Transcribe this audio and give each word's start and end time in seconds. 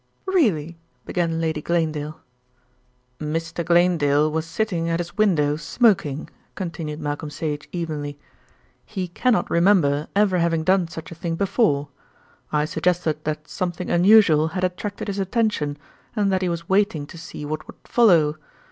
"Really" 0.25 0.79
began 1.05 1.39
Lady 1.39 1.61
Glanedale. 1.61 2.19
"Mr. 3.19 3.63
Glanedale 3.63 4.31
was 4.31 4.47
sitting 4.47 4.89
at 4.89 4.99
his 4.99 5.15
window 5.15 5.57
smoking," 5.57 6.27
continued 6.55 6.99
Malcolm 6.99 7.29
Sage 7.29 7.69
evenly. 7.71 8.17
"He 8.83 9.07
cannot 9.07 9.47
remember 9.51 10.07
ever 10.15 10.39
having 10.39 10.63
done 10.63 10.87
such 10.87 11.11
a 11.11 11.13
thing 11.13 11.35
before. 11.35 11.89
I 12.51 12.65
suggested 12.65 13.23
that 13.25 13.47
something 13.47 13.91
unusual 13.91 14.47
had 14.47 14.63
attracted 14.63 15.07
his 15.07 15.19
attention, 15.19 15.77
and 16.15 16.31
that 16.31 16.41
he 16.41 16.49
was 16.49 16.67
waiting 16.67 17.05
to 17.05 17.17
see 17.19 17.45
what 17.45 17.67
would 17.67 17.77
follow. 17.83 18.37